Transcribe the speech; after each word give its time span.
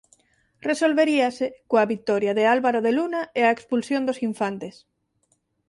Resolveríase 0.69 1.45
coa 1.69 1.89
vitoria 1.93 2.33
de 2.37 2.43
Álvaro 2.55 2.79
de 2.85 2.91
Luna 2.97 3.21
e 3.39 3.41
a 3.45 3.53
expulsión 3.55 4.01
dos 4.05 4.21
infantes. 4.29 4.75